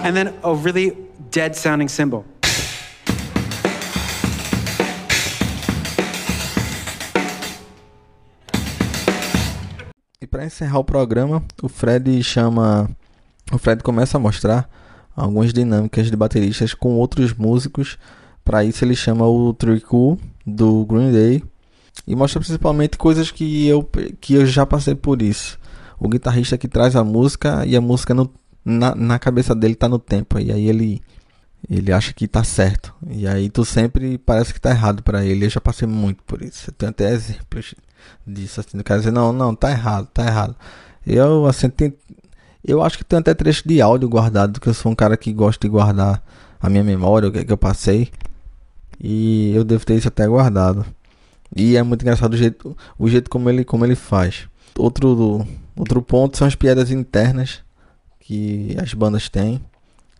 [0.02, 0.96] And then a really
[1.30, 2.24] dead sounding cymbal.
[10.20, 12.90] E para encerrar o programa, o Fred chama
[13.52, 14.68] o Fred começa a mostrar
[15.16, 17.98] algumas dinâmicas de bateristas com outros músicos.
[18.44, 21.42] Para isso ele chama o Tricool do Green Day
[22.06, 23.88] e mostra principalmente coisas que eu,
[24.20, 25.58] que eu já passei por isso.
[25.98, 28.32] O guitarrista que traz a música e a música no,
[28.64, 30.38] na, na cabeça dele está no tempo.
[30.38, 31.02] E aí ele
[31.68, 32.94] ele acha que tá certo.
[33.08, 35.46] E aí tu sempre parece que tá errado para ele.
[35.46, 36.70] Eu já passei muito por isso.
[36.70, 37.74] Eu tenho até exemplos
[38.26, 40.54] disso, assim, do cara dizer, não, não, tá errado, tá errado.
[41.06, 41.94] Eu, assim, tem,
[42.68, 45.32] eu acho que tem até trecho de áudio guardado, que eu sou um cara que
[45.32, 46.22] gosta de guardar
[46.60, 48.10] a minha memória, o que, é que eu passei.
[49.00, 50.84] E eu devo ter isso até guardado.
[51.56, 54.48] E é muito engraçado o jeito, o jeito como ele, como ele faz.
[54.76, 57.62] Outro, outro ponto são as piadas internas
[58.20, 59.62] que as bandas têm.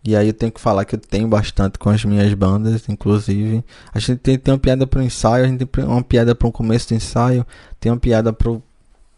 [0.03, 3.63] E aí eu tenho que falar que eu tenho bastante com as minhas bandas, inclusive.
[3.93, 6.47] A gente tem, tem uma piada para o ensaio, a gente tem uma piada para
[6.47, 7.45] o começo do ensaio,
[7.79, 8.63] tem uma piada para o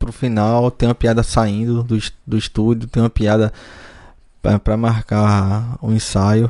[0.09, 3.51] final, tem uma piada saindo do, do estúdio, tem uma piada
[4.41, 6.49] para marcar o ensaio.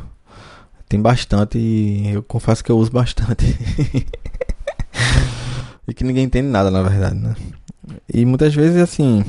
[0.88, 3.46] Tem bastante e eu confesso que eu uso bastante.
[5.88, 7.36] e que ninguém entende nada, na verdade, né?
[8.14, 9.26] E muitas vezes, assim,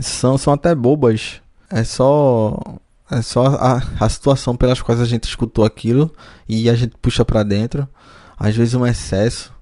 [0.00, 1.40] são, são até bobas.
[1.70, 2.78] É só
[3.10, 6.12] é só a, a situação pelas quais a gente escutou aquilo
[6.48, 7.88] e a gente puxa para dentro.
[8.38, 9.52] Às vezes um excesso,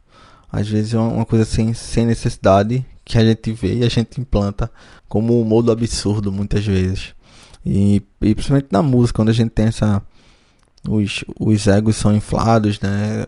[0.51, 4.21] às vezes uma, uma coisa sem, sem necessidade que a gente vê e a gente
[4.21, 4.69] implanta
[5.09, 7.14] como um modo absurdo muitas vezes.
[7.64, 10.03] E, e principalmente na música, quando a gente tem essa.
[10.88, 13.27] Os, os egos são inflados, né?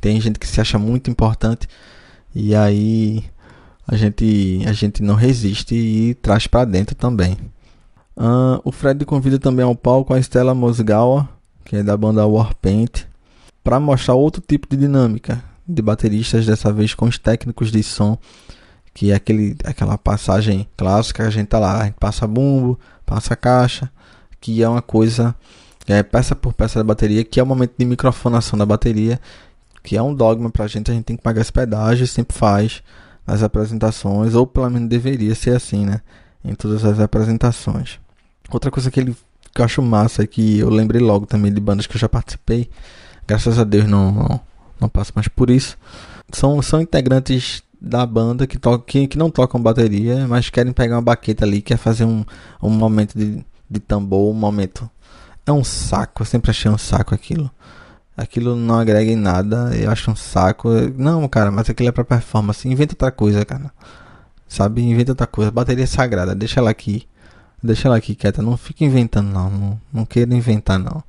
[0.00, 1.66] Tem gente que se acha muito importante
[2.34, 3.24] e aí
[3.86, 7.38] a gente, a gente não resiste e traz para dentro também.
[8.16, 11.28] Uh, o Fred convida também ao palco a Stella Mosgawa,
[11.64, 13.06] que é da banda Warpaint,
[13.64, 18.18] para mostrar outro tipo de dinâmica de bateristas, dessa vez com os técnicos de som,
[19.00, 23.34] que é aquele, aquela passagem clássica, a gente tá lá, a gente passa bumbo, passa
[23.34, 23.90] caixa,
[24.38, 25.34] que é uma coisa,
[25.86, 29.18] é peça por peça da bateria, que é o momento de microfonação da bateria,
[29.82, 32.82] que é um dogma pra gente, a gente tem que pagar esse pedágio, sempre faz
[33.26, 36.02] nas apresentações, ou pelo menos deveria ser assim, né?
[36.44, 37.98] Em todas as apresentações.
[38.50, 39.16] Outra coisa que ele
[39.54, 42.08] que eu acho massa é que eu lembrei logo também de bandas que eu já
[42.08, 42.68] participei.
[43.26, 44.40] Graças a Deus não, não,
[44.78, 45.78] não passo mais por isso.
[46.30, 50.96] São, são integrantes da banda que, to que, que não tocam bateria, mas querem pegar
[50.96, 52.24] uma baqueta ali, quer fazer um,
[52.62, 54.88] um momento de, de tambor, um momento.
[55.46, 57.50] É um saco, eu sempre achei um saco aquilo.
[58.16, 60.68] Aquilo não agrega em nada, eu acho um saco.
[60.96, 62.68] Não, cara, mas aquilo é pra performance.
[62.68, 63.72] Inventa outra coisa, cara.
[64.46, 64.82] Sabe?
[64.82, 65.50] Inventa outra coisa.
[65.50, 67.08] Bateria é sagrada, deixa ela aqui.
[67.62, 71.02] Deixa ela aqui quieta, não fica inventando não, não, não queira inventar não.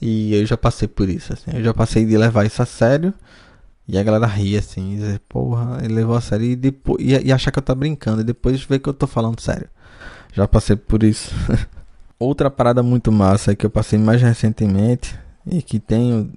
[0.00, 3.12] E eu já passei por isso, assim, eu já passei de levar isso a sério
[3.88, 7.26] e a galera ria assim, e dizer, porra, ele levou a sério e, depois, e,
[7.26, 9.68] e achar que eu tô brincando e depois ver que eu tô falando sério.
[10.32, 11.30] Já passei por isso.
[12.18, 16.32] Outra parada muito massa que eu passei mais recentemente e que tenho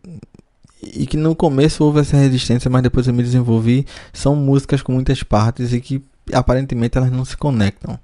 [0.82, 4.94] e que no começo houve essa resistência, mas depois eu me desenvolvi, são músicas com
[4.94, 8.00] muitas partes e que aparentemente elas não se conectam.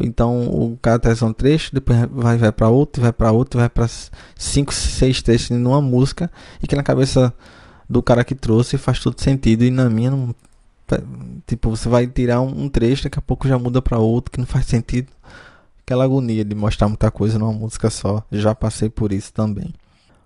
[0.00, 3.68] Então o cara traz um trecho, depois vai, vai para outro, vai para outro, vai
[3.68, 3.88] para
[4.36, 6.30] cinco, seis trechos numa música
[6.62, 7.34] e que na cabeça
[7.90, 9.64] do cara que trouxe faz todo sentido.
[9.64, 10.34] E na minha não
[11.46, 14.46] tipo você vai tirar um, trecho daqui a pouco já muda para outro que não
[14.46, 15.08] faz sentido.
[15.82, 18.24] Aquela agonia de mostrar muita coisa numa música só.
[18.30, 19.74] Já passei por isso também.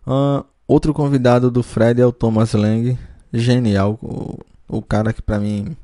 [0.07, 2.98] Uh, outro convidado do Fred é o Thomas Lang.
[3.33, 3.98] Genial.
[4.03, 5.74] O, o cara que para mim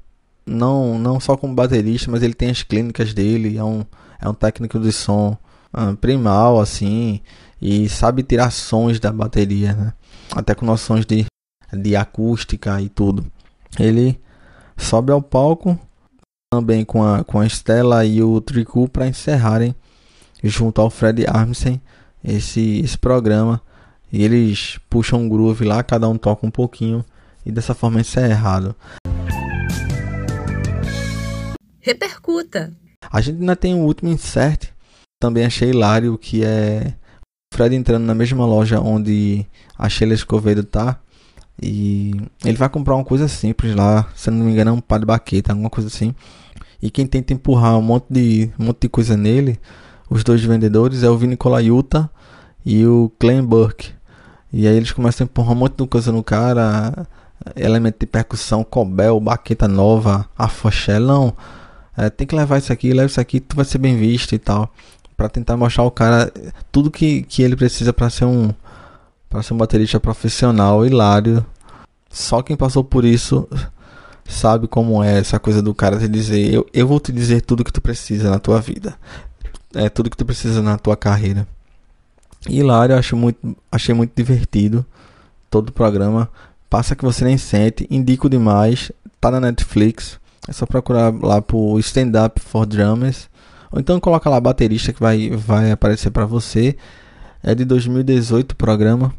[0.47, 3.85] não, não só como baterista, mas ele tem as clínicas dele, é um,
[4.21, 5.37] é um técnico de som
[5.73, 7.21] uh, primal, assim,
[7.61, 9.93] e sabe tirar sons da bateria, né?
[10.33, 11.27] Até com noções de,
[11.73, 13.25] de acústica e tudo.
[13.79, 14.21] Ele
[14.77, 15.79] sobe ao palco
[16.53, 19.75] também com a, com a Stella e o Tricu para encerrarem
[20.43, 21.81] junto ao Fred Armisen
[22.25, 23.61] esse, esse programa.
[24.13, 27.05] E eles puxam um groove lá, cada um toca um pouquinho
[27.47, 28.75] e dessa forma isso é errado
[31.81, 32.73] repercuta.
[33.11, 34.69] A gente ainda tem o último insert,
[35.21, 36.95] também achei hilário, que é
[37.53, 41.01] o Fred entrando na mesma loja onde a Sheila Escovedo tá.
[41.63, 44.99] E ele vai comprar uma coisa simples lá, se não me engano, é um pá
[44.99, 46.15] de baqueta, alguma coisa assim.
[46.81, 49.61] E quem tenta empurrar um monte de, um monte de coisa nele,
[50.09, 52.11] os dois vendedores, é o Vini Colaiuta
[52.65, 53.93] e o Clem Burke.
[54.53, 57.07] E aí eles começam a empurrar um monte de coisa no cara,
[57.55, 61.35] elemento de percussão, cobel, baqueta nova, afoxelão
[62.01, 64.39] é, tem que levar isso aqui, leva isso aqui, tu vai ser bem visto e
[64.39, 64.73] tal.
[65.17, 66.33] para tentar mostrar ao cara
[66.73, 68.51] tudo que, que ele precisa para ser um
[69.31, 71.47] para ser um baterista profissional, hilário.
[72.11, 73.49] Só quem passou por isso
[74.29, 77.65] sabe como é essa coisa do cara te dizer, eu, eu vou te dizer tudo
[77.65, 78.97] que tu precisa na tua vida.
[79.73, 81.47] É tudo que tu precisa na tua carreira.
[82.49, 84.85] Hilário, acho muito, achei muito divertido
[85.49, 86.29] todo o programa.
[86.69, 90.19] Passa que você nem sente, indico demais, tá na Netflix.
[90.49, 93.29] É só procurar lá por Stand Up for Drummers.
[93.71, 96.77] Ou então coloca lá baterista que vai, vai aparecer para você.
[97.43, 99.15] É de 2018 o programa.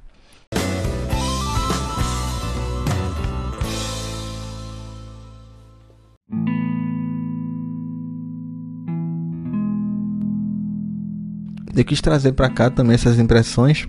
[11.76, 13.88] Eu quis trazer para cá também essas impressões,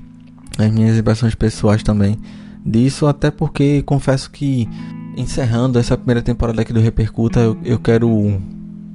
[0.58, 2.18] as minhas impressões pessoais também
[2.64, 4.68] disso, até porque confesso que
[5.16, 8.40] encerrando essa primeira temporada aqui do Repercuta, eu, eu quero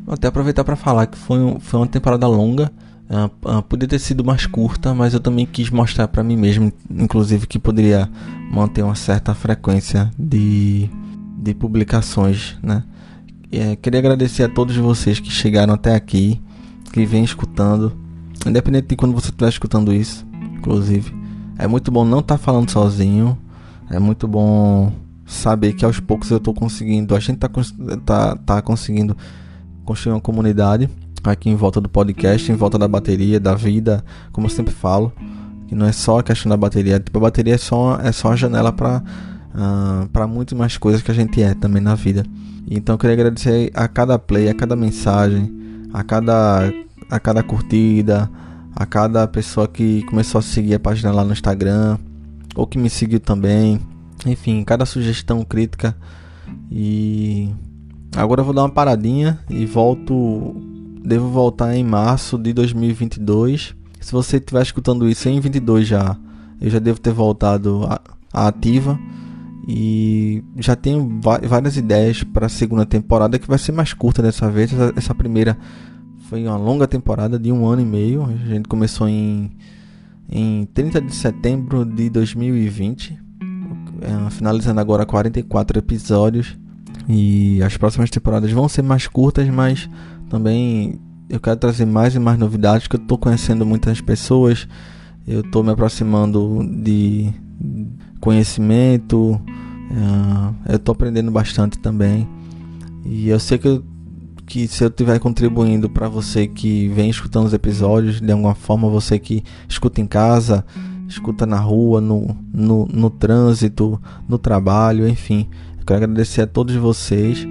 [0.08, 2.72] até aproveitar para falar que foi, foi uma temporada longa.
[3.10, 6.74] Uh, uh, podia ter sido mais curta, mas eu também quis mostrar para mim mesmo,
[6.90, 8.10] inclusive, que poderia
[8.52, 10.90] manter uma certa frequência de,
[11.38, 12.84] de publicações, né?
[13.50, 16.42] É, queria agradecer a todos vocês que chegaram até aqui,
[16.92, 17.98] que vêm escutando,
[18.46, 21.14] independente de quando você estiver escutando isso, inclusive.
[21.58, 23.38] É muito bom não estar tá falando sozinho,
[23.90, 24.92] é muito bom
[25.26, 27.50] saber que aos poucos eu estou conseguindo, a gente está
[28.06, 29.16] tá, tá conseguindo
[29.84, 30.90] construir uma comunidade
[31.24, 35.12] aqui em volta do podcast, em volta da bateria, da vida, como eu sempre falo,
[35.68, 38.32] que não é só a questão da bateria, tipo, a bateria é só, é só
[38.32, 39.04] a janela para uh,
[39.56, 42.24] ah, para muito mais coisas que a gente é também na vida.
[42.70, 46.72] Então eu queria agradecer a cada play, a cada mensagem, a cada
[47.10, 48.30] a cada curtida,
[48.76, 51.98] a cada pessoa que começou a seguir a página lá no Instagram
[52.56, 53.80] ou que me seguiu também.
[54.26, 55.96] Enfim, cada sugestão, crítica
[56.72, 57.50] e
[58.16, 60.56] Agora eu vou dar uma paradinha e volto.
[61.04, 63.76] Devo voltar em março de 2022.
[64.00, 66.18] Se você estiver escutando isso em 22 já,
[66.60, 67.88] eu já devo ter voltado
[68.34, 69.00] à ativa.
[69.68, 74.50] E já tenho várias ideias para a segunda temporada que vai ser mais curta dessa
[74.50, 74.72] vez.
[74.96, 75.58] Essa primeira
[76.30, 78.24] foi uma longa temporada de um ano e meio.
[78.26, 79.50] A gente começou em,
[80.30, 83.18] em 30 de setembro de 2020,
[84.02, 86.58] é, finalizando agora 44 episódios.
[87.08, 89.90] E as próximas temporadas vão ser mais curtas, mas
[90.30, 91.00] também
[91.30, 94.68] eu quero trazer mais e mais novidades, que eu estou conhecendo muitas pessoas,
[95.26, 97.32] eu estou me aproximando de
[98.20, 102.28] conhecimento, uh, eu estou aprendendo bastante também.
[103.06, 103.84] E eu sei que, eu,
[104.48, 108.90] que se eu estiver contribuindo para você que vem escutando os episódios, de alguma forma,
[108.90, 110.66] você que escuta em casa,
[111.08, 115.48] escuta na rua, no, no, no trânsito, no trabalho, enfim,
[115.88, 117.48] Quero agradecer a todos vocês,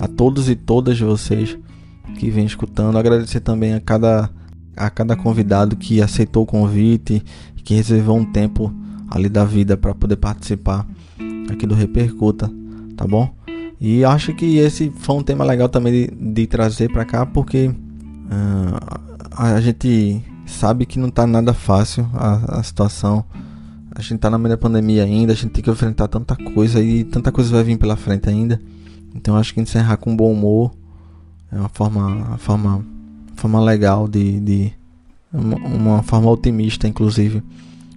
[0.00, 1.58] a todos e todas vocês
[2.18, 2.96] que vêm escutando.
[2.96, 4.30] Agradecer também a cada,
[4.74, 7.22] a cada convidado que aceitou o convite,
[7.62, 8.72] que reservou um tempo
[9.10, 10.86] ali da vida para poder participar
[11.50, 12.50] aqui do Repercuta,
[12.96, 13.37] tá bom?
[13.80, 17.68] E acho que esse foi um tema legal também de, de trazer para cá, porque
[17.68, 23.24] uh, a gente sabe que não tá nada fácil a, a situação
[23.98, 26.80] a gente tá na meio da pandemia ainda, a gente tem que enfrentar tanta coisa
[26.80, 28.60] e tanta coisa vai vir pela frente ainda.
[29.12, 30.70] Então acho que encerrar com bom humor
[31.50, 32.86] é uma forma, uma forma,
[33.34, 34.72] forma legal de, de
[35.32, 37.42] uma, uma, forma otimista, inclusive.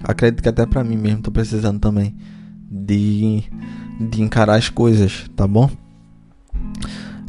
[0.04, 2.16] Acredito que até para mim mesmo tô precisando também
[2.68, 3.44] de,
[4.10, 5.70] de encarar as coisas, tá bom?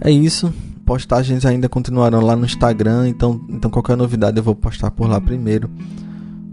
[0.01, 0.53] É isso.
[0.85, 5.21] Postagens ainda continuarão lá no Instagram, então, então qualquer novidade eu vou postar por lá
[5.21, 5.71] primeiro.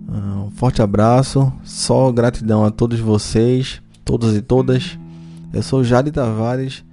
[0.07, 4.97] Um forte abraço, só gratidão a todos vocês, todos e todas.
[5.51, 6.83] Eu sou Jade Tavares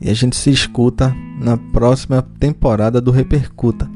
[0.00, 3.93] e a gente se escuta na próxima temporada do Repercuta.